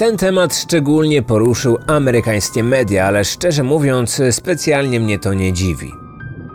[0.00, 5.94] Ten temat szczególnie poruszył amerykańskie media, ale szczerze mówiąc, specjalnie mnie to nie dziwi.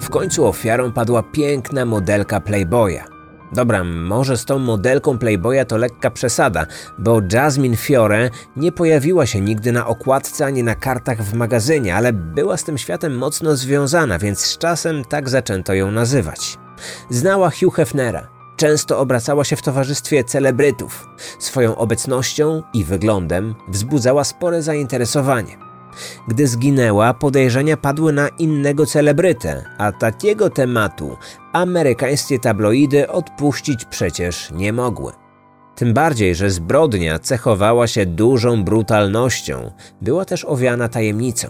[0.02, 3.04] W końcu ofiarą padła piękna modelka Playboya.
[3.52, 6.66] Dobra, może z tą modelką Playboya to lekka przesada,
[6.98, 12.14] bo Jasmine Fiore nie pojawiła się nigdy na okładce ani na kartach w magazynie, ale
[12.14, 16.58] była z tym światem mocno związana, więc z czasem tak zaczęto ją nazywać.
[17.10, 21.08] Znała Hugh Hefnera, często obracała się w towarzystwie celebrytów.
[21.40, 25.58] Swoją obecnością i wyglądem wzbudzała spore zainteresowanie.
[26.28, 31.18] Gdy zginęła, podejrzenia padły na innego celebrytę, a takiego tematu
[31.54, 35.12] amerykańskie tabloidy odpuścić przecież nie mogły.
[35.76, 41.48] Tym bardziej, że zbrodnia cechowała się dużą brutalnością, była też owiana tajemnicą.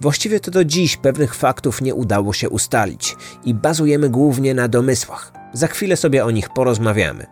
[0.00, 5.35] Właściwie to do dziś pewnych faktów nie udało się ustalić i bazujemy głównie na domysłach.
[5.52, 7.26] Za chwilę sobie o nich porozmawiamy.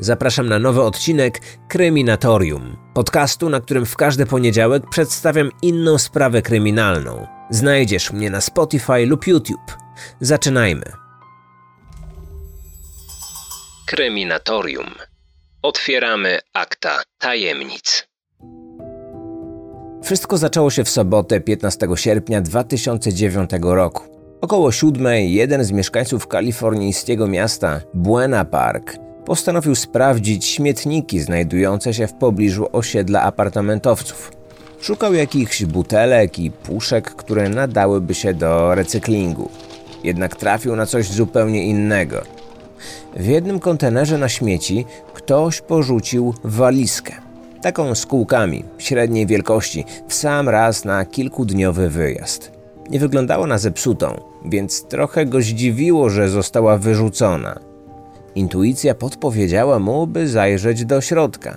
[0.00, 7.26] Zapraszam na nowy odcinek Kryminatorium, podcastu, na którym w każdy poniedziałek przedstawiam inną sprawę kryminalną.
[7.50, 9.76] Znajdziesz mnie na Spotify lub YouTube.
[10.20, 10.92] Zaczynajmy.
[13.86, 14.94] Kryminatorium.
[15.62, 18.08] Otwieramy akta tajemnic.
[20.02, 24.17] Wszystko zaczęło się w sobotę 15 sierpnia 2009 roku.
[24.40, 32.14] Około siódmej jeden z mieszkańców kalifornijskiego miasta Buena Park postanowił sprawdzić śmietniki znajdujące się w
[32.14, 34.32] pobliżu osiedla apartamentowców.
[34.80, 39.50] Szukał jakichś butelek i puszek, które nadałyby się do recyklingu.
[40.04, 42.22] Jednak trafił na coś zupełnie innego.
[43.16, 47.12] W jednym kontenerze na śmieci ktoś porzucił walizkę.
[47.62, 52.52] Taką z kółkami, średniej wielkości, w sam raz na kilkudniowy wyjazd.
[52.90, 57.60] Nie wyglądała na zepsutą, więc trochę go zdziwiło, że została wyrzucona.
[58.34, 61.56] Intuicja podpowiedziała mu, by zajrzeć do środka.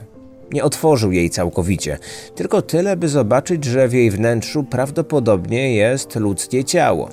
[0.54, 1.98] Nie otworzył jej całkowicie,
[2.36, 7.10] tylko tyle, by zobaczyć, że w jej wnętrzu prawdopodobnie jest ludzkie ciało.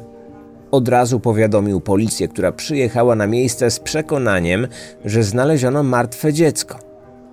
[0.71, 4.69] Od razu powiadomił policję, która przyjechała na miejsce z przekonaniem,
[5.05, 6.79] że znaleziono martwe dziecko.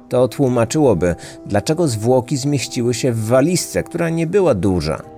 [0.10, 5.15] To tłumaczyłoby, dlaczego zwłoki zmieściły się w walizce, która nie była duża.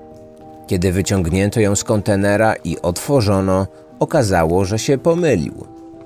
[0.67, 3.67] Kiedy wyciągnięto ją z kontenera i otworzono,
[3.99, 5.53] okazało, że się pomylił.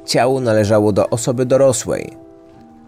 [0.05, 2.17] Ciało należało do osoby dorosłej.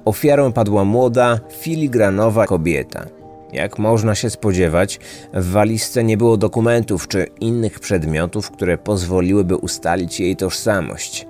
[0.06, 3.06] Ofiarą padła młoda, filigranowa kobieta.
[3.54, 5.00] Jak można się spodziewać,
[5.34, 11.28] w walizce nie było dokumentów czy innych przedmiotów, które pozwoliłyby ustalić jej tożsamość.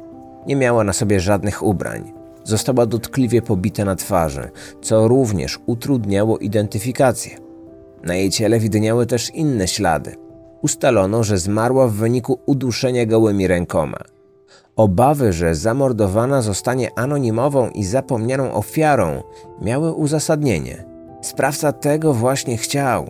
[0.48, 2.14] Nie miała na sobie żadnych ubrań.
[2.44, 4.50] Została dotkliwie pobita na twarzy,
[4.82, 7.38] co również utrudniało identyfikację.
[8.04, 10.23] Na jej ciele widniały też inne ślady.
[10.64, 13.98] Ustalono, że zmarła w wyniku uduszenia gołymi rękoma.
[14.76, 19.24] Obawy, że zamordowana zostanie anonimową i zapomnianą ofiarą,
[19.62, 20.86] miały uzasadnienie.
[21.22, 23.10] Sprawca tego właśnie chciał.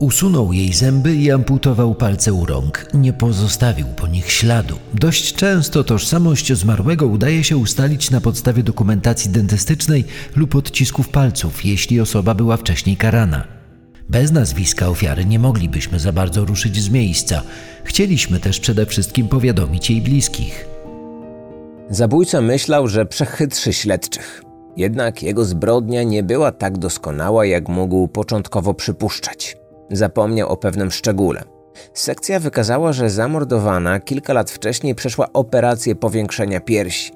[0.00, 2.86] Usunął jej zęby i amputował palce u rąk.
[2.94, 4.76] Nie pozostawił po nich śladu.
[4.94, 10.04] Dość często tożsamość zmarłego udaje się ustalić na podstawie dokumentacji dentystycznej
[10.36, 13.63] lub odcisków palców, jeśli osoba była wcześniej karana.
[14.08, 17.42] Bez nazwiska ofiary nie moglibyśmy za bardzo ruszyć z miejsca.
[17.84, 20.66] Chcieliśmy też przede wszystkim powiadomić jej bliskich.
[21.90, 24.42] Zabójca myślał, że przechytrzy śledczych.
[24.76, 29.56] Jednak jego zbrodnia nie była tak doskonała, jak mógł początkowo przypuszczać.
[29.90, 31.42] Zapomniał o pewnym szczególe.
[31.94, 37.12] Sekcja wykazała, że zamordowana kilka lat wcześniej przeszła operację powiększenia piersi.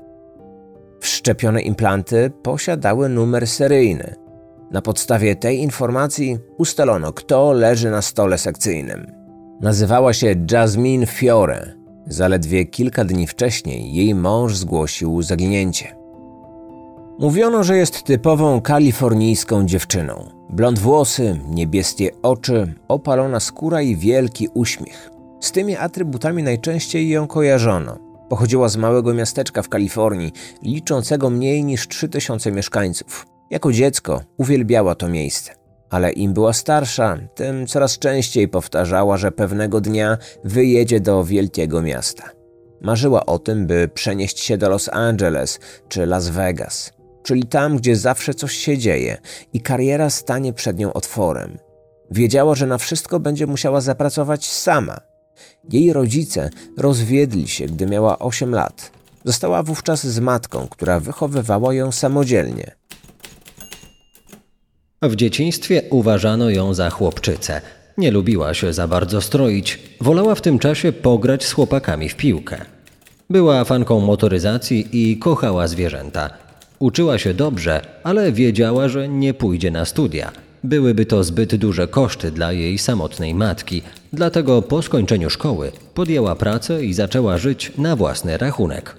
[1.01, 4.28] Wszczepione implanty posiadały numer seryjny.
[4.71, 9.13] Na podstawie tej informacji ustalono, kto leży na stole sekcyjnym.
[9.61, 11.75] Nazywała się Jasmine Fiore.
[12.07, 15.97] Zaledwie kilka dni wcześniej jej mąż zgłosił zaginięcie.
[17.19, 20.31] Mówiono, że jest typową kalifornijską dziewczyną.
[20.51, 25.11] Blond włosy, niebieskie oczy, opalona skóra i wielki uśmiech.
[25.41, 27.99] Z tymi atrybutami najczęściej ją kojarzono.
[28.29, 33.27] Pochodziła z małego miasteczka w Kalifornii, liczącego mniej niż 3000 mieszkańców.
[33.51, 35.53] Jako dziecko uwielbiała to miejsce.
[35.91, 42.31] Ale im była starsza, tym coraz częściej powtarzała, że pewnego dnia wyjedzie do wielkiego miasta.
[42.81, 46.93] Marzyła o tym, by przenieść się do Los Angeles czy Las Vegas,
[47.23, 49.17] czyli tam, gdzie zawsze coś się dzieje
[49.53, 51.59] i kariera stanie przed nią otworem.
[52.11, 55.01] Wiedziała, że na wszystko będzie musiała zapracować sama.
[55.71, 58.91] Jej rodzice rozwiedli się, gdy miała 8 lat.
[59.25, 62.79] Została wówczas z matką, która wychowywała ją samodzielnie.
[65.03, 67.61] W dzieciństwie uważano ją za chłopczycę.
[67.99, 72.57] Nie lubiła się za bardzo stroić, wolała w tym czasie pograć z chłopakami w piłkę.
[73.31, 76.31] Była fanką motoryzacji i kochała zwierzęta.
[76.79, 80.33] Uczyła się dobrze, ale wiedziała, że nie pójdzie na studia.
[80.65, 86.85] Byłyby to zbyt duże koszty dla jej samotnej matki, dlatego po skończeniu szkoły podjęła pracę
[86.85, 88.97] i zaczęła żyć na własny rachunek.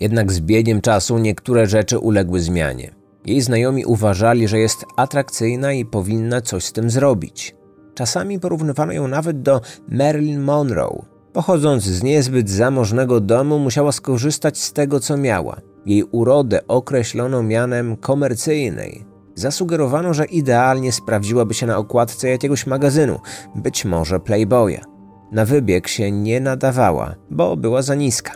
[0.00, 2.97] Jednak z biegiem czasu niektóre rzeczy uległy zmianie.
[3.26, 7.56] Jej znajomi uważali, że jest atrakcyjna i powinna coś z tym zrobić.
[7.94, 11.04] Czasami porównywano ją nawet do Marilyn Monroe.
[11.32, 15.56] Pochodząc z niezbyt zamożnego domu, musiała skorzystać z tego, co miała.
[15.86, 19.04] Jej urodę określono mianem komercyjnej.
[19.34, 23.20] Zasugerowano, że idealnie sprawdziłaby się na okładce jakiegoś magazynu,
[23.54, 24.80] być może Playboya.
[25.32, 28.32] Na wybieg się nie nadawała, bo była za niska.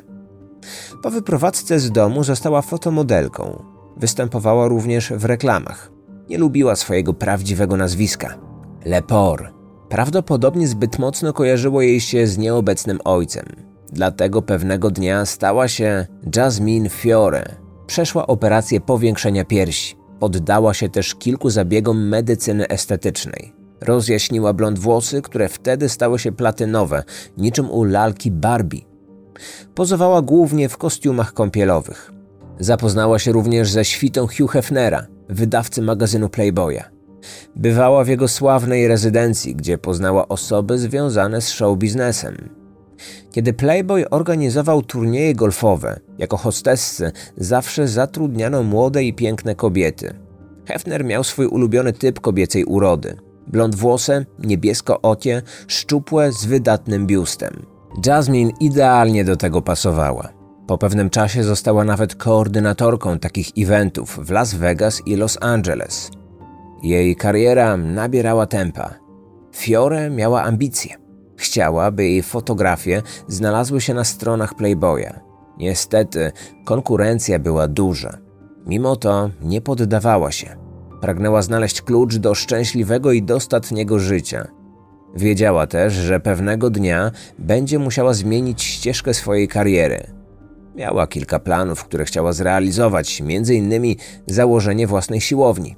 [1.03, 3.65] Po wyprowadzce z domu została fotomodelką.
[3.97, 5.93] Występowała również w reklamach.
[6.29, 8.39] Nie lubiła swojego prawdziwego nazwiska.
[8.85, 9.51] Lepore.
[9.89, 13.47] Prawdopodobnie zbyt mocno kojarzyło jej się z nieobecnym ojcem.
[13.93, 16.07] Dlatego pewnego dnia stała się
[16.37, 17.45] Jasmine Fiore.
[17.87, 19.97] Przeszła operację powiększenia piersi.
[20.19, 23.53] Poddała się też kilku zabiegom medycyny estetycznej.
[23.81, 27.03] Rozjaśniła blond włosy, które wtedy stały się platynowe,
[27.39, 28.81] niczym u lalki Barbie.
[29.75, 32.13] Pozowała głównie w kostiumach kąpielowych.
[32.59, 36.83] Zapoznała się również ze świtą Hugh Hefnera, wydawcy magazynu Playboya.
[37.57, 42.49] Bywała w jego sławnej rezydencji, gdzie poznała osoby związane z show biznesem.
[43.33, 50.15] Kiedy Playboy organizował turnieje golfowe, jako hostessy zawsze zatrudniano młode i piękne kobiety.
[50.67, 53.17] Hefner miał swój ulubiony typ kobiecej urody.
[53.47, 57.67] Blond włosy, niebiesko ocie, szczupłe z wydatnym biustem.
[58.07, 60.42] Jasmine idealnie do tego pasowała.
[60.67, 66.11] Po pewnym czasie została nawet koordynatorką takich eventów w Las Vegas i Los Angeles.
[66.83, 68.95] Jej kariera nabierała tempa.
[69.55, 70.97] Fiore miała ambicje.
[71.37, 75.21] Chciała, by jej fotografie znalazły się na stronach Playboya.
[75.59, 76.33] Niestety,
[76.65, 78.19] konkurencja była duża.
[78.67, 80.57] Mimo to nie poddawała się.
[81.01, 84.49] Pragnęła znaleźć klucz do szczęśliwego i dostatniego życia.
[85.17, 90.22] Wiedziała też, że pewnego dnia będzie musiała zmienić ścieżkę swojej kariery.
[90.77, 93.97] Miała kilka planów, które chciała zrealizować, m.in.
[94.27, 95.77] założenie własnej siłowni.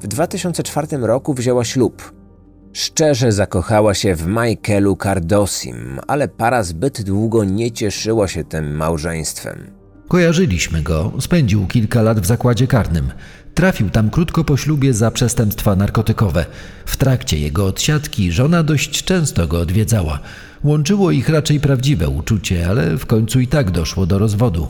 [0.00, 2.12] W 2004 roku wzięła ślub.
[2.72, 9.70] Szczerze zakochała się w Michaelu Cardosim, ale para zbyt długo nie cieszyła się tym małżeństwem.
[10.08, 13.10] Kojarzyliśmy go, spędził kilka lat w zakładzie karnym.
[13.54, 16.46] Trafił tam krótko po ślubie za przestępstwa narkotykowe.
[16.86, 20.20] W trakcie jego odsiadki żona dość często go odwiedzała.
[20.64, 24.68] Łączyło ich raczej prawdziwe uczucie, ale w końcu i tak doszło do rozwodu.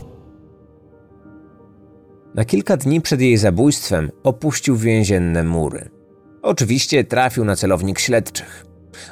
[2.35, 5.91] Na kilka dni przed jej zabójstwem opuścił więzienne mury.
[6.43, 8.67] Oczywiście trafił na celownik śledczych.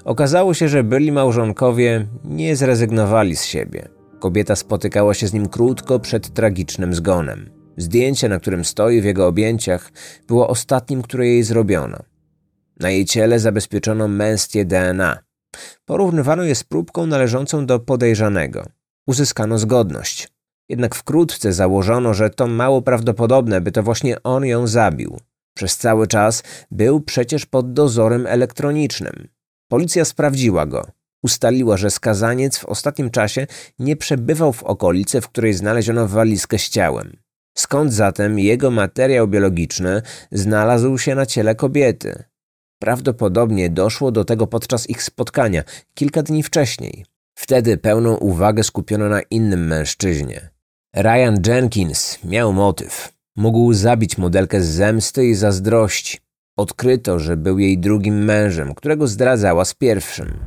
[0.05, 3.89] Okazało się, że byli małżonkowie nie zrezygnowali z siebie.
[4.21, 7.51] Kobieta spotykała się z nim krótko przed tragicznym zgonem.
[7.77, 9.93] Zdjęcie, na którym stoi w jego objęciach,
[10.29, 11.99] było ostatnim, które jej zrobiono.
[12.81, 15.19] Na jej ciele zabezpieczono męskie DNA.
[15.85, 18.67] Porównywano je z próbką należącą do podejrzanego.
[19.07, 20.29] Uzyskano zgodność.
[20.69, 25.21] Jednak wkrótce założono, że to mało prawdopodobne, by to właśnie on ją zabił.
[25.57, 29.29] Przez cały czas był przecież pod dozorem elektronicznym.
[29.69, 30.87] Policja sprawdziła go.
[31.23, 33.47] Ustaliła, że skazaniec w ostatnim czasie
[33.79, 37.17] nie przebywał w okolicy, w której znaleziono walizkę z ciałem.
[37.57, 40.03] Skąd zatem jego materiał biologiczny
[40.33, 42.25] znalazł się na ciele kobiety?
[42.85, 45.63] Prawdopodobnie doszło do tego podczas ich spotkania
[45.95, 47.05] kilka dni wcześniej.
[47.35, 50.51] Wtedy pełną uwagę skupiono na innym mężczyźnie.
[50.97, 53.13] Ryan Jenkins miał motyw.
[53.37, 56.19] Mógł zabić modelkę z zemsty i zazdrości.
[56.57, 60.39] Odkryto, że był jej drugim mężem, którego zdradzała z pierwszym.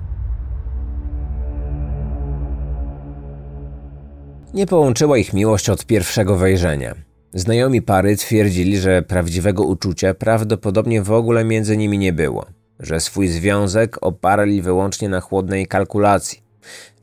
[4.53, 7.06] Nie połączyła ich miłość od pierwszego wejrzenia.
[7.33, 12.45] Znajomi pary twierdzili, że prawdziwego uczucia prawdopodobnie w ogóle między nimi nie było,
[12.79, 16.41] że swój związek oparli wyłącznie na chłodnej kalkulacji.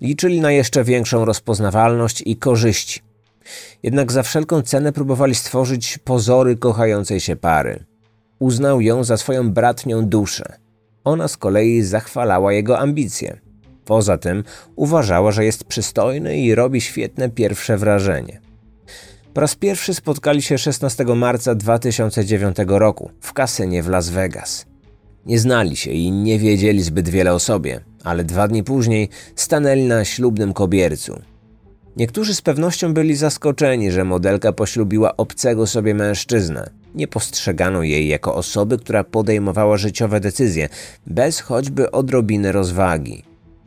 [0.01, 3.01] Liczyli na jeszcze większą rozpoznawalność i korzyści.
[3.83, 7.85] Jednak za wszelką cenę próbowali stworzyć pozory kochającej się pary.
[8.39, 10.45] Uznał ją za swoją bratnią duszę.
[11.05, 13.41] Ona z kolei zachwalała jego ambicje.
[13.85, 14.45] Poza tym
[14.77, 18.44] uważała, że jest przystojny i robi świetne pierwsze wrażenie.
[19.35, 24.67] Po raz pierwszy spotkali się 16 marca 2009 roku w kasynie w Las Vegas.
[25.27, 29.83] Nie znali się i nie wiedzieli zbyt wiele o sobie, ale dwa dni później stanęli
[29.85, 31.23] na ślubnym kobiercu.
[31.97, 36.71] Niektórzy z pewnością byli zaskoczeni, że modelka poślubiła obcego sobie mężczyznę.
[36.95, 40.69] Nie postrzegano jej jako osoby, która podejmowała życiowe decyzje,
[41.07, 43.23] bez choćby odrobiny rozwagi.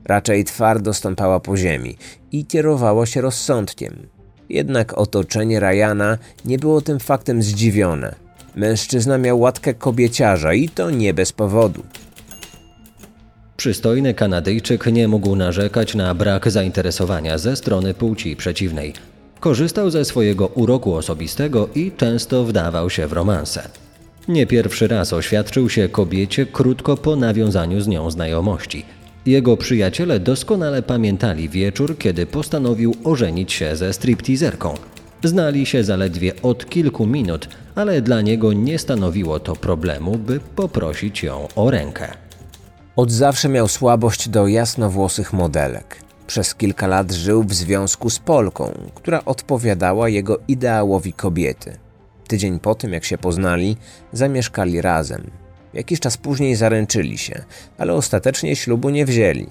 [0.05, 1.97] Raczej twardo stąpała po ziemi
[2.31, 4.16] i kierowała się rozsądkiem.
[4.49, 8.15] Jednak otoczenie Ryana nie było tym faktem zdziwione.
[8.55, 11.83] Mężczyzna miał łatkę kobieciarza i to nie bez powodu.
[13.57, 18.93] Przystojny Kanadyjczyk nie mógł narzekać na brak zainteresowania ze strony płci przeciwnej.
[19.39, 23.69] Korzystał ze swojego uroku osobistego i często wdawał się w romanse.
[24.27, 28.85] Nie pierwszy raz oświadczył się kobiecie krótko po nawiązaniu z nią znajomości.
[29.27, 34.74] Jego przyjaciele doskonale pamiętali wieczór, kiedy postanowił ożenić się ze stripteaserką.
[35.24, 41.24] Znali się zaledwie od kilku minut, ale dla niego nie stanowiło to problemu, by poprosić
[41.24, 42.07] ją o rękę.
[42.96, 46.01] Od zawsze miał słabość do jasnowłosych modelek.
[46.27, 51.77] Przez kilka lat żył w związku z Polką, która odpowiadała jego ideałowi kobiety.
[52.27, 53.77] Tydzień po tym, jak się poznali,
[54.13, 55.31] zamieszkali razem.
[55.77, 57.43] Jakiś czas później zaręczyli się,
[57.77, 59.48] ale ostatecznie ślubu nie wzięli.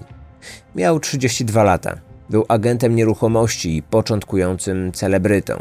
[0.75, 1.97] Miał 32 lata.
[2.29, 5.53] Był agentem nieruchomości i początkującym celebrytą.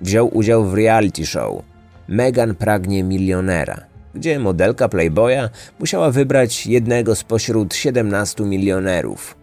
[0.00, 1.62] Wziął udział w reality show
[2.08, 3.80] Megan pragnie milionera,
[4.14, 5.48] gdzie modelka Playboya
[5.80, 9.36] musiała wybrać jednego spośród 17 milionerów.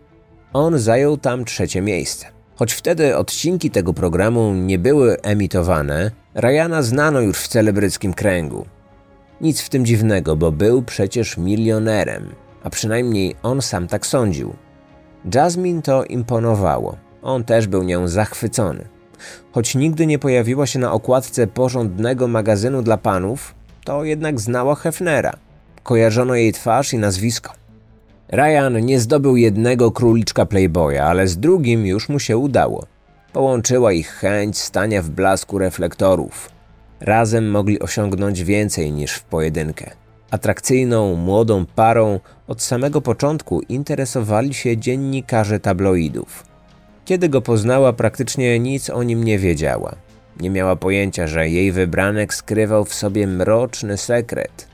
[0.54, 2.26] On zajął tam trzecie miejsce.
[2.56, 8.66] Choć wtedy odcinki tego programu nie były emitowane, Ryana znano już w celebryckim kręgu.
[9.41, 12.29] Nic w tym dziwnego, bo był przecież milionerem,
[12.63, 14.53] a przynajmniej on sam tak sądził.
[15.34, 16.98] Jasmine to imponowało.
[17.22, 18.86] On też był nią zachwycony.
[19.51, 23.55] Choć nigdy nie pojawiła się na okładce porządnego magazynu dla panów,
[23.86, 25.34] to jednak znała Hefnera.
[25.84, 27.53] Kojarzono jej twarz i nazwisko.
[28.31, 32.86] Ryan nie zdobył jednego króliczka Playboya, ale z drugim już mu się udało.
[33.34, 36.59] Połączyła ich chęć stania w blasku reflektorów.
[37.01, 39.91] Razem mogli osiągnąć więcej niż w pojedynkę.
[40.32, 46.44] Atrakcyjną, młodą parą od samego początku interesowali się dziennikarze tabloidów.
[47.06, 49.96] Kiedy go poznała, praktycznie nic o nim nie wiedziała.
[50.39, 54.68] Nie miała pojęcia, że jej wybranek skrywał w sobie mroczny sekret.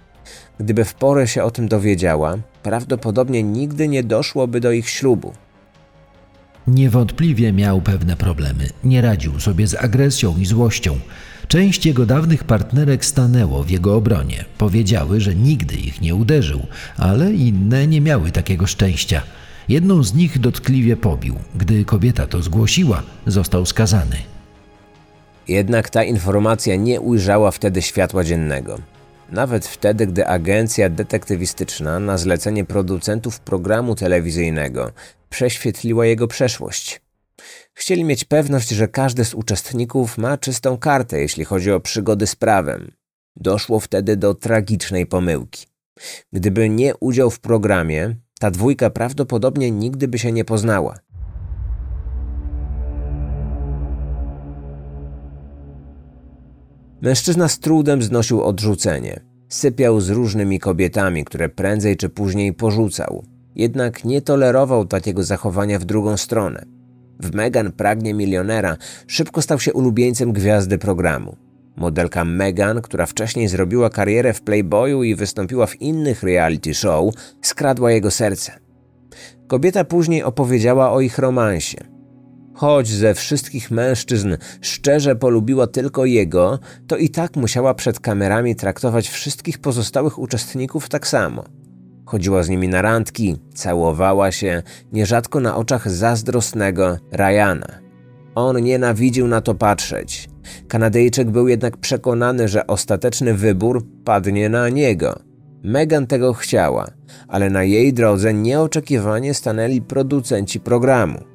[0.59, 5.33] Gdyby w porę się o tym dowiedziała, prawdopodobnie nigdy nie doszłoby do ich ślubu.
[6.67, 8.69] Niewątpliwie miał pewne problemy.
[8.83, 10.99] Nie radził sobie z agresją i złością.
[11.47, 14.45] Część jego dawnych partnerek stanęło w jego obronie.
[14.57, 16.65] Powiedziały, że nigdy ich nie uderzył,
[16.97, 19.21] ale inne nie miały takiego szczęścia.
[19.69, 21.35] Jedną z nich dotkliwie pobił.
[21.55, 24.17] Gdy kobieta to zgłosiła, został skazany.
[25.47, 28.79] Jednak ta informacja nie ujrzała wtedy światła dziennego.
[29.31, 34.91] Nawet wtedy, gdy agencja detektywistyczna na zlecenie producentów programu telewizyjnego
[35.29, 37.01] prześwietliła jego przeszłość.
[37.73, 42.35] Chcieli mieć pewność, że każdy z uczestników ma czystą kartę, jeśli chodzi o przygody z
[42.35, 42.91] prawem.
[43.35, 45.65] Doszło wtedy do tragicznej pomyłki.
[46.33, 50.99] Gdyby nie udział w programie, ta dwójka prawdopodobnie nigdy by się nie poznała.
[57.05, 59.19] Mężczyzna z trudem znosił odrzucenie.
[59.49, 63.23] Sypiał z różnymi kobietami, które prędzej czy później porzucał.
[63.55, 66.65] Jednak nie tolerował takiego zachowania w drugą stronę.
[67.19, 71.37] W Megan pragnie milionera szybko stał się ulubieńcem gwiazdy programu.
[71.75, 77.91] Modelka Megan, która wcześniej zrobiła karierę w Playboyu i wystąpiła w innych reality show, skradła
[77.91, 78.51] jego serce.
[79.47, 81.94] Kobieta później opowiedziała o ich romansie.
[82.55, 89.09] Choć ze wszystkich mężczyzn szczerze polubiła tylko jego, to i tak musiała przed kamerami traktować
[89.09, 91.43] wszystkich pozostałych uczestników tak samo.
[92.05, 97.67] Chodziła z nimi na randki, całowała się, nierzadko na oczach zazdrosnego Ryana.
[98.35, 100.29] On nienawidził na to patrzeć.
[100.67, 105.19] Kanadyjczyk był jednak przekonany, że ostateczny wybór padnie na niego.
[105.63, 106.87] Megan tego chciała,
[107.27, 111.34] ale na jej drodze nieoczekiwanie stanęli producenci programu.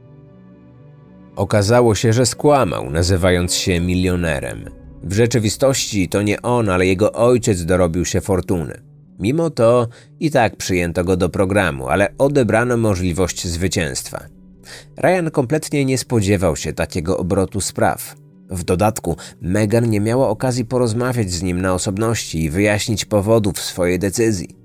[1.36, 4.64] Okazało się, że skłamał, nazywając się milionerem.
[5.02, 8.82] W rzeczywistości to nie on, ale jego ojciec dorobił się fortuny.
[9.18, 9.88] Mimo to
[10.20, 14.26] i tak przyjęto go do programu, ale odebrano możliwość zwycięstwa.
[14.96, 18.14] Ryan kompletnie nie spodziewał się takiego obrotu spraw.
[18.50, 23.98] W dodatku Megan nie miała okazji porozmawiać z nim na osobności i wyjaśnić powodów swojej
[23.98, 24.56] decyzji.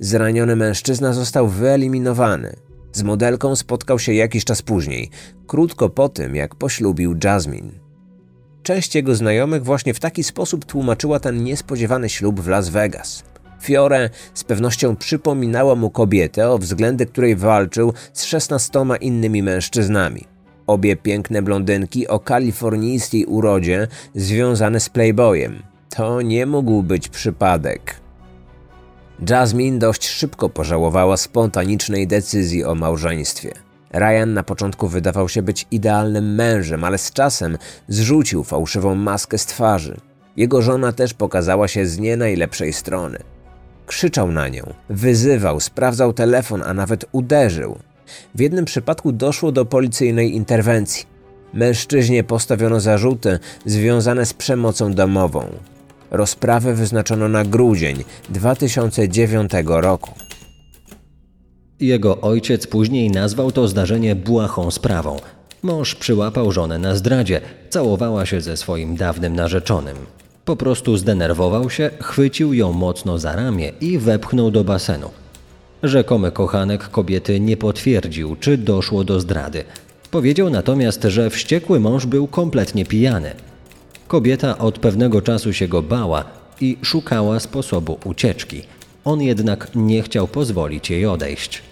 [0.00, 2.56] Zraniony mężczyzna został wyeliminowany.
[2.92, 5.10] Z modelką spotkał się jakiś czas później,
[5.46, 7.70] krótko po tym, jak poślubił Jasmine.
[8.62, 13.22] Część jego znajomych właśnie w taki sposób tłumaczyła ten niespodziewany ślub w Las Vegas.
[13.62, 20.24] Fiore z pewnością przypominała mu kobietę, o względy której walczył z szesnastoma innymi mężczyznami.
[20.66, 25.62] Obie piękne blondynki o kalifornijskiej urodzie związane z Playboyem.
[25.88, 27.99] To nie mógł być przypadek.
[29.28, 33.52] Jasmine dość szybko pożałowała spontanicznej decyzji o małżeństwie.
[33.92, 37.58] Ryan na początku wydawał się być idealnym mężem, ale z czasem
[37.88, 39.96] zrzucił fałszywą maskę z twarzy.
[40.36, 43.18] Jego żona też pokazała się z nie najlepszej strony.
[43.86, 47.78] Krzyczał na nią, wyzywał, sprawdzał telefon, a nawet uderzył.
[48.34, 51.06] W jednym przypadku doszło do policyjnej interwencji.
[51.54, 55.46] Mężczyźnie postawiono zarzuty związane z przemocą domową.
[56.10, 60.10] Rozprawę wyznaczono na grudzień 2009 roku.
[61.80, 65.16] Jego ojciec później nazwał to zdarzenie błahą sprawą.
[65.62, 67.40] Mąż przyłapał żonę na zdradzie,
[67.70, 69.96] całowała się ze swoim dawnym narzeczonym.
[70.44, 75.10] Po prostu zdenerwował się, chwycił ją mocno za ramię i wepchnął do basenu.
[75.82, 79.64] Rzekomy kochanek kobiety nie potwierdził, czy doszło do zdrady.
[80.10, 83.34] Powiedział natomiast, że wściekły mąż był kompletnie pijany.
[84.10, 86.24] Kobieta od pewnego czasu się go bała
[86.60, 88.62] i szukała sposobu ucieczki.
[89.04, 91.62] On jednak nie chciał pozwolić jej odejść.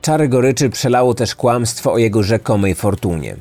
[0.00, 3.36] Czary goryczy przelało też kłamstwo o jego rzekomej fortunie.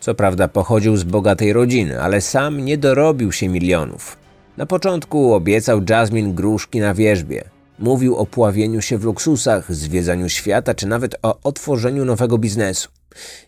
[0.00, 4.16] Co prawda pochodził z bogatej rodziny, ale sam nie dorobił się milionów.
[4.56, 7.44] Na początku obiecał Jasmine gruszki na wierzbie.
[7.78, 12.88] Mówił o pławieniu się w luksusach, zwiedzaniu świata czy nawet o otworzeniu nowego biznesu.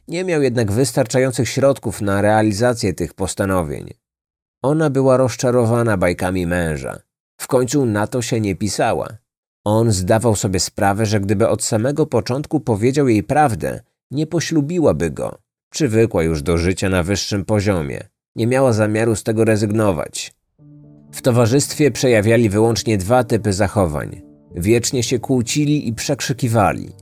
[0.09, 4.04] Nie miał jednak wystarczających środków na realizację tych postanowień.
[4.65, 6.99] Ona była rozczarowana bajkami męża.
[7.41, 9.09] W końcu na to się nie pisała.
[9.65, 13.81] On zdawał sobie sprawę, że gdyby od samego początku powiedział jej prawdę,
[14.11, 15.39] nie poślubiłaby go.
[15.71, 18.09] Przywykła już do życia na wyższym poziomie.
[18.37, 20.35] Nie miała zamiaru z tego rezygnować.
[21.13, 24.23] W towarzystwie przejawiali wyłącznie dwa typy zachowań.
[24.55, 26.93] Wiecznie się kłócili i przekrzykiwali.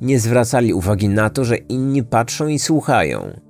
[0.00, 3.40] Nie zwracali uwagi na to, że inni patrzą i słuchają.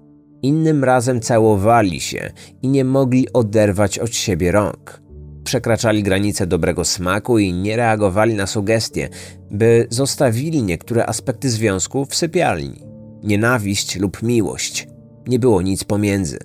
[0.42, 2.32] Innym razem całowali się
[2.62, 5.02] i nie mogli oderwać od siebie rąk.
[5.44, 9.08] Przekraczali granice dobrego smaku i nie reagowali na sugestie,
[9.50, 12.82] by zostawili niektóre aspekty związku w sypialni.
[13.22, 14.88] Nienawiść lub miłość.
[15.26, 16.38] Nie było nic pomiędzy.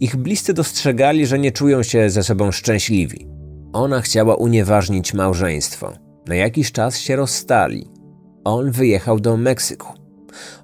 [0.00, 3.26] Ich bliscy dostrzegali, że nie czują się ze sobą szczęśliwi.
[3.72, 5.92] Ona chciała unieważnić małżeństwo.
[6.26, 7.88] Na jakiś czas się rozstali.
[8.44, 10.03] On wyjechał do Meksyku.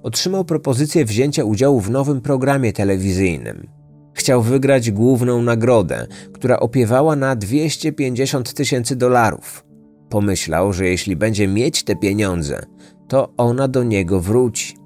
[0.02, 3.68] Otrzymał propozycję wzięcia udziału w nowym programie telewizyjnym.
[4.14, 9.64] Chciał wygrać główną nagrodę, która opiewała na 250 tysięcy dolarów.
[10.08, 12.66] Pomyślał, że jeśli będzie mieć te pieniądze,
[13.08, 14.76] to ona do niego wróci.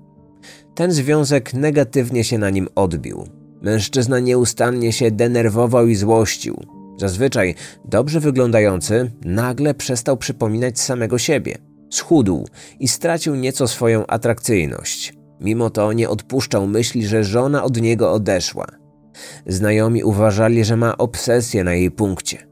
[0.75, 3.25] Ten związek negatywnie się na nim odbił.
[3.63, 6.57] Mężczyzna nieustannie się denerwował i złościł.
[6.97, 11.59] Zazwyczaj dobrze wyglądający nagle przestał przypominać samego siebie.
[11.95, 12.47] Schudł
[12.81, 15.15] i stracił nieco swoją atrakcyjność.
[15.41, 18.67] Mimo to nie odpuszczał myśli, że żona od niego odeszła.
[19.47, 22.47] Znajomi uważali, że ma obsesję na jej punkcie.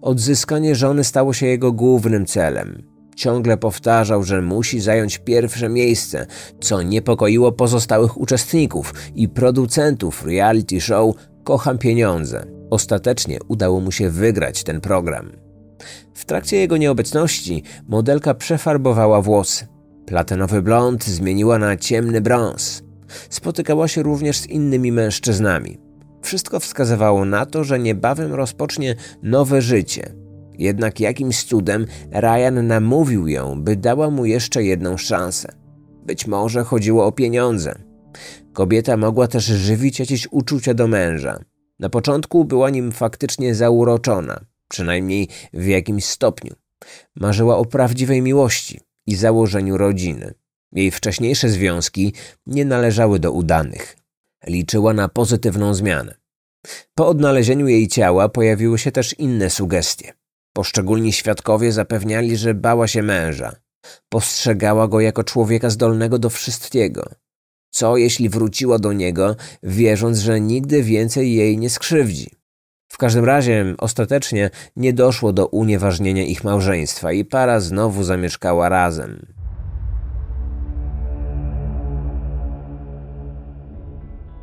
[0.00, 2.82] Odzyskanie żony stało się jego głównym celem.
[3.16, 6.26] Ciągle powtarzał, że musi zająć pierwsze miejsce,
[6.60, 12.46] co niepokoiło pozostałych uczestników i producentów reality show Kocham Pieniądze.
[12.70, 15.41] Ostatecznie udało mu się wygrać ten program.
[16.22, 19.66] W trakcie jego nieobecności modelka przefarbowała włosy.
[20.06, 22.82] Platynowy blond zmieniła na ciemny brąz.
[23.30, 25.78] Spotykała się również z innymi mężczyznami.
[26.22, 30.14] Wszystko wskazywało na to, że niebawem rozpocznie nowe życie.
[30.58, 35.52] Jednak jakimś cudem Ryan namówił ją, by dała mu jeszcze jedną szansę.
[36.06, 37.74] Być może chodziło o pieniądze.
[38.52, 41.38] Kobieta mogła też żywić jakieś uczucia do męża.
[41.80, 46.54] Na początku była nim faktycznie zauroczona, przynajmniej w jakimś stopniu.
[47.16, 50.34] Marzyła o prawdziwej miłości i założeniu rodziny.
[50.72, 52.14] Jej wcześniejsze związki
[52.46, 53.96] nie należały do udanych.
[54.46, 56.14] Liczyła na pozytywną zmianę.
[56.94, 60.12] Po odnalezieniu jej ciała pojawiły się też inne sugestie.
[60.52, 63.56] Poszczególni świadkowie zapewniali, że bała się męża.
[64.08, 67.10] Postrzegała go jako człowieka zdolnego do wszystkiego.
[67.70, 72.41] Co jeśli wróciła do niego, wierząc, że nigdy więcej jej nie skrzywdzi?
[72.92, 79.26] W każdym razie ostatecznie nie doszło do unieważnienia ich małżeństwa i para znowu zamieszkała razem.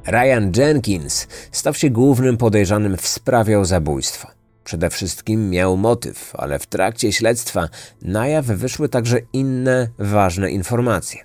[0.07, 4.27] Ryan Jenkins stał się głównym podejrzanym w sprawie o zabójstwo.
[4.63, 7.69] Przede wszystkim miał motyw, ale w trakcie śledztwa
[8.01, 11.21] na jaw wyszły także inne ważne informacje.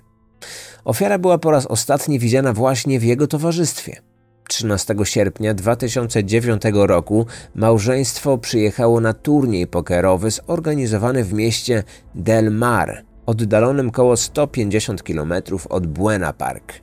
[0.83, 4.01] Ofiara była po raz ostatni widziana właśnie w jego towarzystwie.
[4.47, 11.83] 13 sierpnia 2009 roku małżeństwo przyjechało na turniej pokerowy zorganizowany w mieście
[12.15, 15.33] Del Mar, oddalonym około 150 km
[15.69, 16.73] od Buena Park.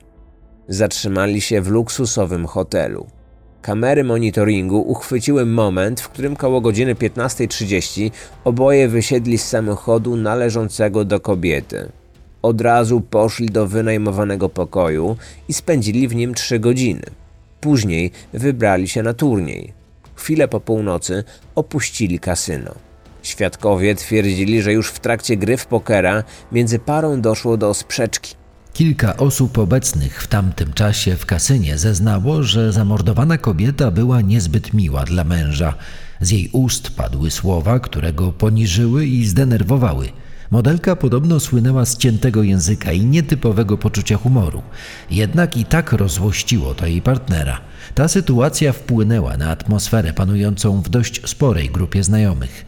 [0.67, 3.07] Zatrzymali się w luksusowym hotelu.
[3.61, 8.11] Kamery monitoringu uchwyciły moment, w którym koło godziny 15.30
[8.43, 11.91] oboje wysiedli z samochodu należącego do kobiety.
[12.41, 17.22] Od razu poszli do wynajmowanego pokoju i spędzili w nim trzy godziny.
[17.63, 19.73] Później wybrali się na turniej.
[20.15, 21.23] Chwilę po północy
[21.55, 22.75] opuścili kasyno.
[23.21, 28.35] Świadkowie twierdzili, że już w trakcie gry w pokera między parą doszło do sprzeczki.
[28.73, 35.03] Kilka osób obecnych w tamtym czasie w kasynie zeznało, że zamordowana kobieta była niezbyt miła
[35.03, 35.73] dla męża.
[36.21, 40.09] Z jej ust padły słowa, które go poniżyły i zdenerwowały.
[40.51, 44.61] Modelka podobno słynęła z ciętego języka i nietypowego poczucia humoru.
[45.11, 47.61] Jednak i tak rozłościło to jej partnera.
[47.95, 52.65] Ta sytuacja wpłynęła na atmosferę panującą w dość sporej grupie znajomych.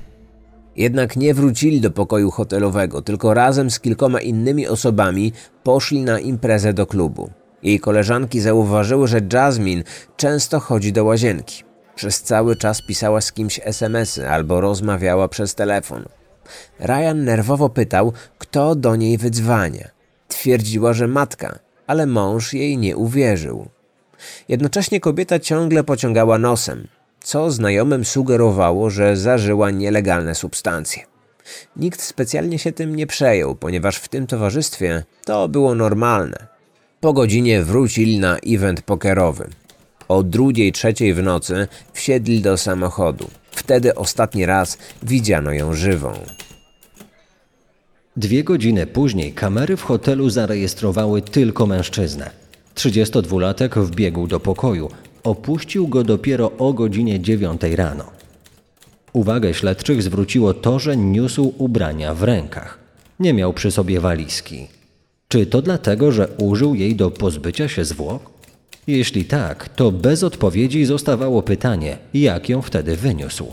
[0.76, 5.34] Jednak nie wrócili do pokoju hotelowego, tylko razem z kilkoma innymi osobami
[5.64, 7.30] poszli na imprezę do klubu.
[7.64, 9.84] Jej koleżanki zauważyły, że Jasmine
[10.18, 11.64] często chodzi do łazienki.
[11.96, 16.06] Przez cały czas pisała z kimś SMS-y albo rozmawiała przez telefon.
[16.80, 19.90] Ryan nerwowo pytał, kto do niej wydzwania.
[20.28, 23.68] Twierdziła, że matka, ale mąż jej nie uwierzył.
[24.50, 26.88] Jednocześnie kobieta ciągle pociągała nosem,
[27.20, 31.04] co znajomym sugerowało, że zażyła nielegalne substancje.
[31.76, 36.48] Nikt specjalnie się tym nie przejął, ponieważ w tym towarzystwie to było normalne.
[37.00, 39.50] Po godzinie wrócili na event pokerowy.
[40.08, 43.30] O drugiej, trzeciej w nocy wsiedli do samochodu.
[43.56, 46.14] Wtedy ostatni raz widziano ją żywą.
[48.18, 52.30] Dwie godziny później kamery w hotelu zarejestrowały tylko mężczyznę.
[52.76, 54.90] 32-latek wbiegł do pokoju.
[55.24, 58.06] Opuścił go dopiero o godzinie 9 rano.
[59.14, 62.80] Uwagę śledczych zwróciło to, że niósł ubrania w rękach.
[63.20, 64.68] Nie miał przy sobie walizki.
[65.28, 68.35] Czy to dlatego, że użył jej do pozbycia się zwłok?
[68.88, 73.48] Jeśli tak, to bez odpowiedzi zostawało pytanie, jak ją wtedy wyniósł.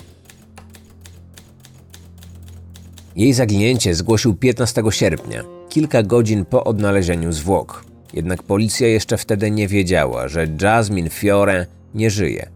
[3.17, 7.85] Jej zaginięcie zgłosił 15 sierpnia, kilka godzin po odnalezieniu zwłok.
[8.15, 12.51] Jednak policja jeszcze wtedy nie wiedziała, że Jasmine Fiore nie żyje.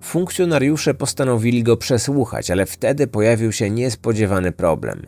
[0.00, 5.06] Funkcjonariusze postanowili go przesłuchać, ale wtedy pojawił się niespodziewany problem.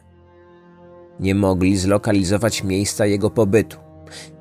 [1.20, 3.83] Nie mogli zlokalizować miejsca jego pobytu.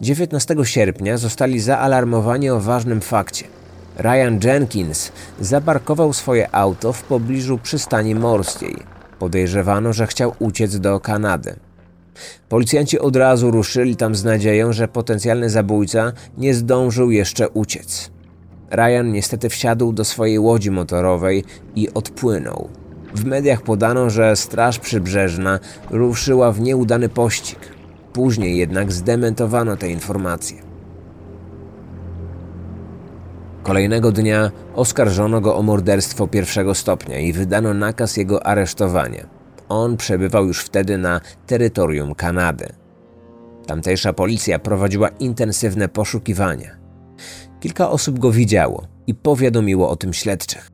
[0.01, 3.45] 19 sierpnia zostali zaalarmowani o ważnym fakcie.
[3.97, 8.75] Ryan Jenkins zaparkował swoje auto w pobliżu przystani morskiej.
[9.19, 11.55] Podejrzewano, że chciał uciec do Kanady.
[12.49, 18.11] Policjanci od razu ruszyli tam z nadzieją, że potencjalny zabójca nie zdążył jeszcze uciec.
[18.71, 21.43] Ryan niestety wsiadł do swojej łodzi motorowej
[21.75, 22.69] i odpłynął.
[23.15, 27.72] W mediach podano, że Straż Przybrzeżna ruszyła w nieudany pościg.
[28.13, 30.57] Później jednak zdementowano te informacje.
[33.63, 39.27] Kolejnego dnia oskarżono go o morderstwo pierwszego stopnia i wydano nakaz jego aresztowania.
[39.69, 42.67] On przebywał już wtedy na terytorium Kanady.
[43.67, 46.71] Tamtejsza policja prowadziła intensywne poszukiwania.
[47.59, 50.72] Kilka osób go widziało i powiadomiło o tym śledczych.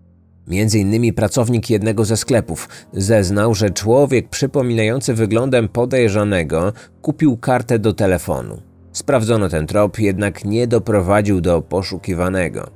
[0.49, 7.93] Między innymi pracownik jednego ze sklepów zeznał, że człowiek przypominający wyglądem podejrzanego kupił kartę do
[7.93, 8.61] telefonu.
[8.91, 12.69] Sprawdzono ten trop, jednak nie doprowadził do poszukiwanego.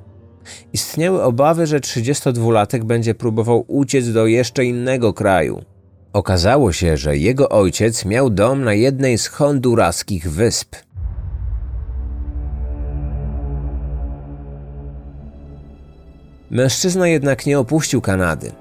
[0.72, 5.62] Istniały obawy, że 32-latek będzie próbował uciec do jeszcze innego kraju.
[6.12, 10.76] Okazało się, że jego ojciec miał dom na jednej z honduraskich wysp.
[16.54, 18.52] Mężczyzna jednak nie opuścił Kanady.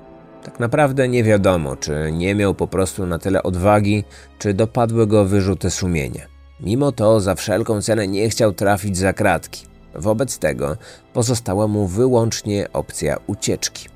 [0.44, 4.04] Tak naprawdę nie wiadomo, czy nie miał po prostu na tyle odwagi,
[4.40, 6.22] czy dopadły go wyrzuty sumienia.
[6.60, 9.66] Mimo to za wszelką cenę nie chciał trafić za kratki.
[9.96, 10.78] Wobec tego
[11.14, 13.90] pozostała mu wyłącznie opcja ucieczki.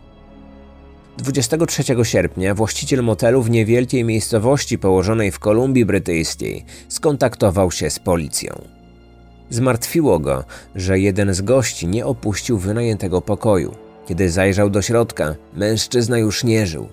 [1.17, 8.61] 23 sierpnia właściciel motelu w niewielkiej miejscowości położonej w Kolumbii Brytyjskiej skontaktował się z policją.
[9.49, 10.43] Zmartwiło go,
[10.75, 13.86] że jeden z gości nie opuścił wynajętego pokoju.
[14.07, 16.87] Kiedy zajrzał do środka, mężczyzna już nie żył.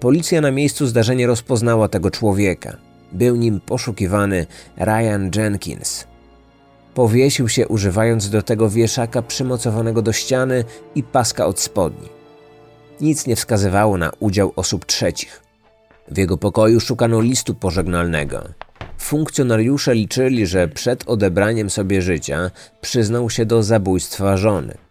[0.00, 2.76] Policja na miejscu zdarzenia rozpoznała tego człowieka.
[3.12, 6.06] Był nim poszukiwany Ryan Jenkins.
[6.94, 10.64] Powiesił się używając do tego wieszaka przymocowanego do ściany
[10.94, 12.08] i paska od spodni.
[13.00, 15.42] Nic nie wskazywało na udział osób trzecich.
[16.08, 18.48] W jego pokoju szukano listu pożegnalnego.
[18.98, 24.85] Funkcjonariusze liczyli, że przed odebraniem sobie życia przyznał się do zabójstwa żony.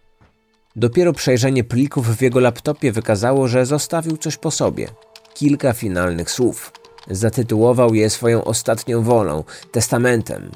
[0.76, 4.88] Dopiero przejrzenie plików w jego laptopie wykazało, że zostawił coś po sobie.
[5.34, 6.72] Kilka finalnych słów.
[7.10, 10.50] Zatytułował je swoją ostatnią wolą, testamentem.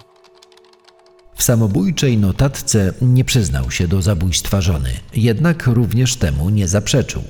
[1.35, 7.23] W samobójczej notatce nie przyznał się do zabójstwa żony, jednak również temu nie zaprzeczył.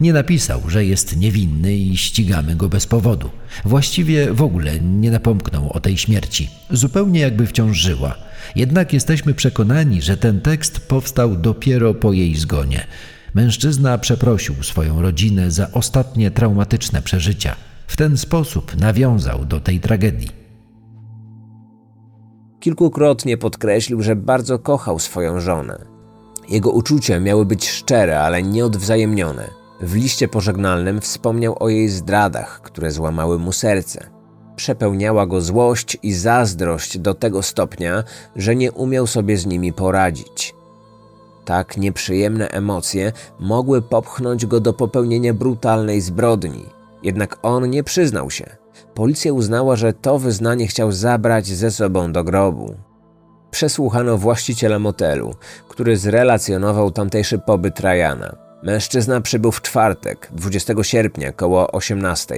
[0.00, 3.30] Nie napisał, że jest niewinny i ścigamy go bez powodu.
[3.64, 8.14] Właściwie w ogóle nie napomknął o tej śmierci, zupełnie jakby wciąż żyła.
[8.56, 12.86] Jednak jesteśmy przekonani, że ten tekst powstał dopiero po jej zgonie.
[13.34, 17.56] Mężczyzna przeprosił swoją rodzinę za ostatnie traumatyczne przeżycia.
[17.86, 20.44] W ten sposób nawiązał do tej tragedii.
[22.60, 25.84] Kilkukrotnie podkreślił, że bardzo kochał swoją żonę.
[26.48, 29.63] Jego uczucia miały być szczere, ale nieodwzajemnione.
[29.84, 34.10] W liście pożegnalnym wspomniał o jej zdradach, które złamały mu serce.
[34.56, 38.04] Przepełniała go złość i zazdrość do tego stopnia,
[38.36, 40.54] że nie umiał sobie z nimi poradzić.
[41.44, 46.64] Tak nieprzyjemne emocje mogły popchnąć go do popełnienia brutalnej zbrodni.
[47.02, 48.56] Jednak on nie przyznał się.
[48.94, 52.74] Policja uznała, że to wyznanie chciał zabrać ze sobą do grobu.
[53.50, 55.34] Przesłuchano właściciela motelu,
[55.68, 58.43] który zrelacjonował tamtejszy pobyt Ryana.
[58.64, 62.34] Mężczyzna przybył w czwartek, 20 sierpnia, koło 18.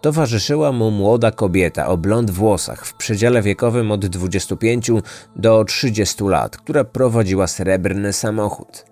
[0.00, 4.90] Towarzyszyła mu młoda kobieta o blond włosach w przedziale wiekowym od 25
[5.36, 8.84] do 30 lat, która prowadziła srebrny samochód.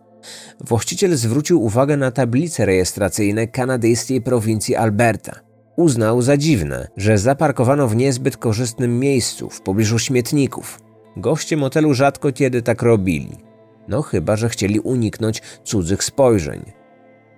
[0.61, 5.40] Właściciel zwrócił uwagę na tablice rejestracyjne kanadyjskiej prowincji Alberta.
[5.77, 10.81] Uznał za dziwne, że zaparkowano w niezbyt korzystnym miejscu, w pobliżu śmietników.
[11.16, 13.53] Goście motelu rzadko kiedy tak robili.
[13.88, 16.73] No chyba, że chcieli uniknąć cudzych spojrzeń.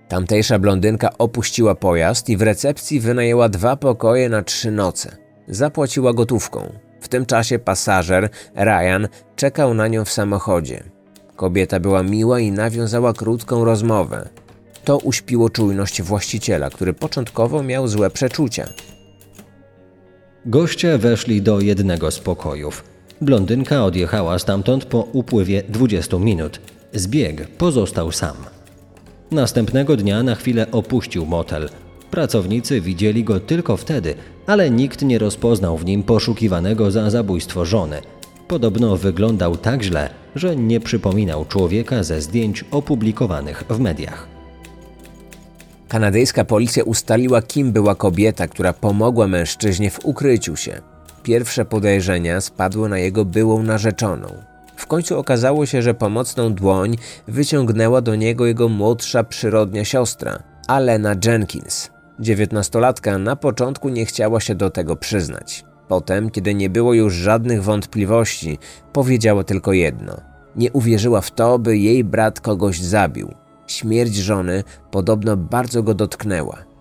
[0.09, 5.17] Tamtejsza blondynka opuściła pojazd i w recepcji wynajęła dwa pokoje na trzy noce.
[5.49, 6.73] Zapłaciła gotówką.
[7.01, 10.83] W tym czasie pasażer, Ryan, czekał na nią w samochodzie.
[11.37, 14.29] Kobieta była miła i nawiązała krótką rozmowę.
[14.85, 18.69] To uśpiło czujność właściciela, który początkowo miał złe przeczucia.
[20.47, 22.96] Goście weszli do jednego z pokojów.
[23.20, 26.61] Blondynka odjechała stamtąd po upływie 20 minut.
[26.92, 28.37] Zbieg pozostał sam.
[29.31, 31.68] Następnego dnia na chwilę opuścił motel.
[32.11, 34.14] Pracownicy widzieli go tylko wtedy,
[34.46, 38.02] ale nikt nie rozpoznał w nim poszukiwanego za zabójstwo żony.
[38.48, 44.29] Podobno wyglądał tak źle, że nie przypominał człowieka ze zdjęć opublikowanych w mediach.
[45.88, 50.96] Kanadyjska policja ustaliła, kim była kobieta, która pomogła mężczyźnie w ukryciu się.
[51.27, 54.29] Pierwsze podejrzenia spadły na jego byłą narzeczoną.
[54.77, 56.97] W końcu okazało się, że pomocną dłoń
[57.29, 61.91] wyciągnęła do niego jego młodsza przyrodnia siostra, Alena Jenkins.
[62.21, 65.65] Dziewiętnastolatka na początku nie chciała się do tego przyznać.
[65.89, 68.59] Potem, kiedy nie było już żadnych wątpliwości,
[68.93, 70.21] powiedziała tylko jedno.
[70.57, 73.35] Nie uwierzyła w to, by jej brat kogoś zabił.
[73.67, 76.76] Śmierć żony podobno bardzo go dotknęła.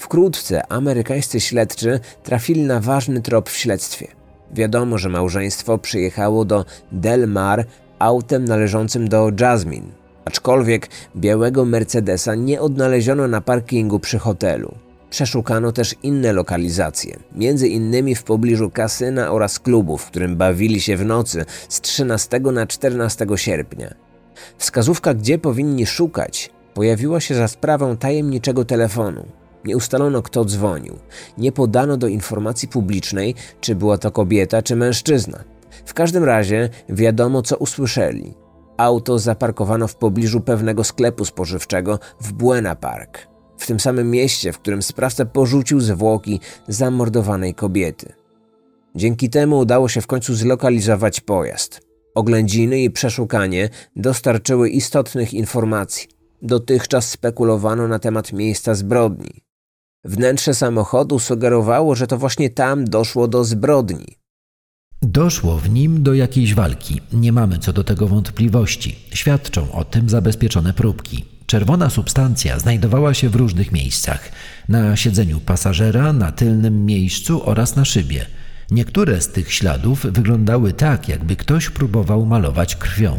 [0.00, 4.06] Wkrótce amerykańscy śledczy trafili na ważny trop w śledztwie.
[4.52, 7.64] Wiadomo, że małżeństwo przyjechało do Del Mar
[7.98, 9.86] autem należącym do Jasmine,
[10.24, 14.74] aczkolwiek białego Mercedesa nie odnaleziono na parkingu przy hotelu.
[15.10, 20.96] Przeszukano też inne lokalizacje, między innymi w pobliżu kasyna oraz klubu, w którym bawili się
[20.96, 23.94] w nocy z 13 na 14 sierpnia.
[24.58, 29.39] Wskazówka, gdzie powinni szukać, pojawiła się za sprawą tajemniczego telefonu.
[29.64, 30.98] Nie ustalono, kto dzwonił.
[31.38, 35.44] Nie podano do informacji publicznej, czy była to kobieta, czy mężczyzna.
[35.86, 38.34] W każdym razie wiadomo, co usłyszeli.
[38.76, 44.58] Auto zaparkowano w pobliżu pewnego sklepu spożywczego w Buena Park, w tym samym mieście, w
[44.58, 48.12] którym sprawca porzucił zwłoki zamordowanej kobiety.
[48.94, 51.80] Dzięki temu udało się w końcu zlokalizować pojazd.
[52.14, 56.08] Oględziny i przeszukanie dostarczyły istotnych informacji.
[56.42, 59.49] Dotychczas spekulowano na temat miejsca zbrodni.
[60.04, 64.06] Wnętrze samochodu sugerowało, że to właśnie tam doszło do zbrodni.
[65.02, 67.00] Doszło w nim do jakiejś walki.
[67.12, 68.96] Nie mamy co do tego wątpliwości.
[69.14, 71.24] Świadczą o tym zabezpieczone próbki.
[71.46, 74.32] Czerwona substancja znajdowała się w różnych miejscach:
[74.68, 78.26] na siedzeniu pasażera, na tylnym miejscu oraz na szybie.
[78.70, 83.18] Niektóre z tych śladów wyglądały tak, jakby ktoś próbował malować krwią.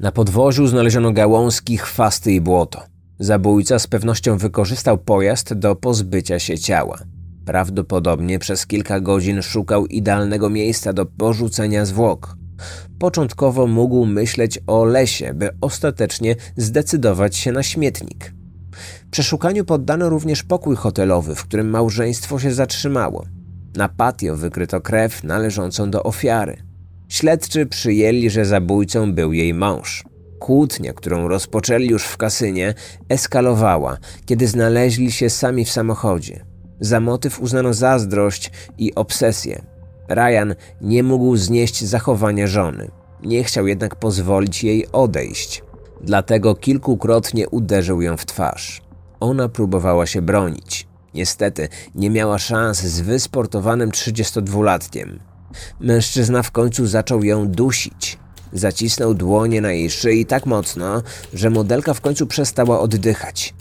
[0.00, 2.82] Na podwoziu znaleziono gałązki, chwasty i błoto.
[3.20, 6.98] Zabójca z pewnością wykorzystał pojazd do pozbycia się ciała.
[7.44, 12.36] Prawdopodobnie przez kilka godzin szukał idealnego miejsca do porzucenia zwłok.
[12.98, 18.34] Początkowo mógł myśleć o lesie, by ostatecznie zdecydować się na śmietnik.
[19.10, 23.26] Przeszukaniu poddano również pokój hotelowy, w którym małżeństwo się zatrzymało.
[23.76, 26.56] Na patio wykryto krew należącą do ofiary.
[27.08, 30.09] Śledczy przyjęli, że zabójcą był jej mąż.
[30.40, 32.74] Kłótnia, którą rozpoczęli już w kasynie,
[33.08, 36.44] eskalowała, kiedy znaleźli się sami w samochodzie.
[36.80, 39.62] Za motyw uznano zazdrość i obsesję.
[40.08, 42.90] Ryan nie mógł znieść zachowania żony.
[43.22, 45.62] Nie chciał jednak pozwolić jej odejść.
[46.00, 48.82] Dlatego kilkukrotnie uderzył ją w twarz.
[49.20, 50.88] Ona próbowała się bronić.
[51.14, 55.18] Niestety nie miała szans z wysportowanym 32-latkiem.
[55.80, 58.19] Mężczyzna w końcu zaczął ją dusić.
[58.52, 61.02] Zacisnął dłonie na jej szyi tak mocno,
[61.34, 63.54] że modelka w końcu przestała oddychać.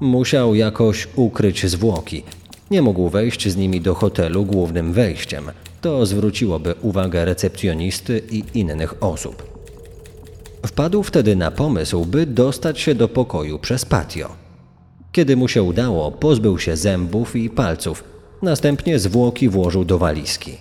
[0.00, 2.22] Musiał jakoś ukryć zwłoki.
[2.70, 5.50] Nie mógł wejść z nimi do hotelu głównym wejściem.
[5.80, 9.52] To zwróciłoby uwagę recepcjonisty i innych osób.
[10.66, 14.28] Wpadł wtedy na pomysł, by dostać się do pokoju przez patio.
[15.12, 18.04] Kiedy mu się udało, pozbył się zębów i palców.
[18.42, 20.56] Następnie zwłoki włożył do walizki.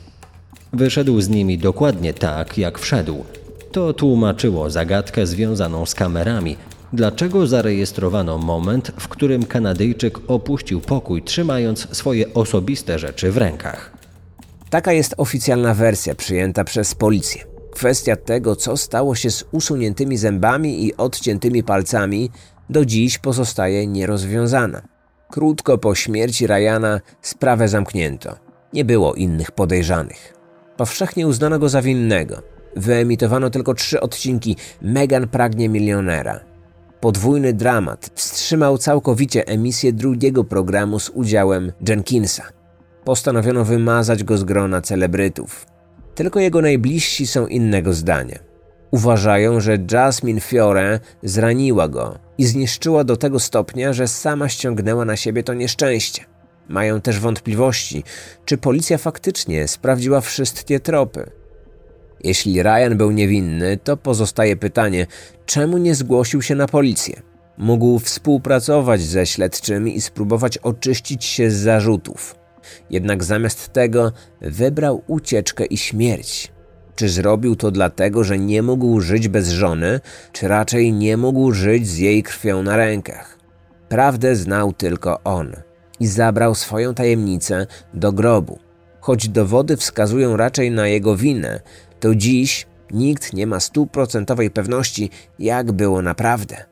[0.73, 3.23] Wyszedł z nimi dokładnie tak, jak wszedł.
[3.71, 6.57] To tłumaczyło zagadkę związaną z kamerami.
[6.93, 13.91] Dlaczego zarejestrowano moment, w którym Kanadyjczyk opuścił pokój, trzymając swoje osobiste rzeczy w rękach?
[14.69, 17.43] Taka jest oficjalna wersja przyjęta przez policję.
[17.71, 22.31] Kwestia tego, co stało się z usuniętymi zębami i odciętymi palcami,
[22.69, 24.81] do dziś pozostaje nierozwiązana.
[25.29, 28.35] Krótko po śmierci Ryana sprawę zamknięto.
[28.73, 30.40] Nie było innych podejrzanych.
[30.81, 32.41] Powszechnie uznano go za winnego.
[32.75, 36.39] Wyemitowano tylko trzy odcinki Megan pragnie milionera.
[36.99, 42.43] Podwójny dramat wstrzymał całkowicie emisję drugiego programu z udziałem Jenkinsa.
[43.03, 45.65] Postanowiono wymazać go z grona celebrytów.
[46.15, 48.39] Tylko jego najbliżsi są innego zdania.
[48.91, 55.15] Uważają, że Jasmine Fiore zraniła go i zniszczyła do tego stopnia, że sama ściągnęła na
[55.15, 56.30] siebie to nieszczęście.
[56.69, 58.03] Mają też wątpliwości,
[58.45, 61.31] czy policja faktycznie sprawdziła wszystkie tropy.
[62.23, 65.07] Jeśli Ryan był niewinny, to pozostaje pytanie,
[65.45, 67.21] czemu nie zgłosił się na policję?
[67.57, 72.35] Mógł współpracować ze śledczymi i spróbować oczyścić się z zarzutów.
[72.89, 76.51] Jednak zamiast tego wybrał ucieczkę i śmierć.
[76.95, 79.99] Czy zrobił to dlatego, że nie mógł żyć bez żony,
[80.31, 83.37] czy raczej nie mógł żyć z jej krwią na rękach?
[83.89, 85.55] Prawdę znał tylko on
[86.01, 88.59] i zabrał swoją tajemnicę do grobu.
[88.99, 91.61] Choć dowody wskazują raczej na jego winę,
[91.99, 95.09] to dziś nikt nie ma stuprocentowej pewności,
[95.39, 96.65] jak było naprawdę.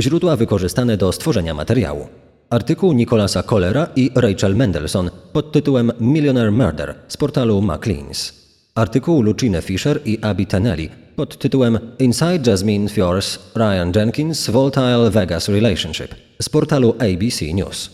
[0.00, 2.08] Źródła wykorzystane do stworzenia materiału.
[2.50, 8.32] Artykuł Nicolasa Kollera i Rachel Mendelssohn pod tytułem Millionaire Murder z portalu Maclean's.
[8.74, 15.48] Artykuł Lucine Fisher i Abby Tanelli pod tytułem Inside Jasmine Fiore's Ryan Jenkins Volatile Vegas
[15.48, 17.90] Relationship z portalu ABC News.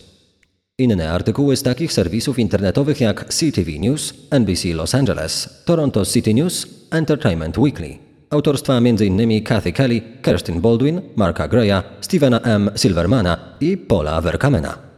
[0.77, 6.67] Inne artykuły z takich serwisów internetowych jak CTV News, NBC Los Angeles, Toronto City News,
[6.91, 7.97] Entertainment Weekly.
[8.29, 9.43] Autorstwa m.in.
[9.43, 12.71] Kathy Kelly, Kirsten Baldwin, Marka Greya, Stevena M.
[12.75, 14.88] Silvermana i Paula Verkamena.